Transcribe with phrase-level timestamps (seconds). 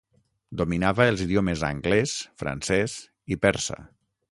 [0.61, 2.15] Dominava els idiomes anglès,
[2.45, 2.99] francès
[3.37, 3.81] i persa.